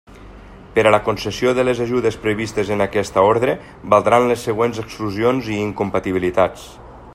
[0.77, 3.55] Per a la concessió de les ajudes previstes en aquesta ordre,
[3.95, 6.69] valdran les següents exclusions i incompatibilitats.